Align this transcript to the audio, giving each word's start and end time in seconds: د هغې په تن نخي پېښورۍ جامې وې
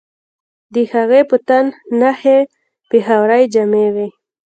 د 0.73 0.75
هغې 0.93 1.21
په 1.29 1.37
تن 1.47 1.65
نخي 1.99 2.39
پېښورۍ 2.89 3.43
جامې 3.53 3.87
وې 3.95 4.07